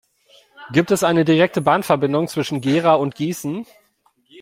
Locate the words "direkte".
1.25-1.61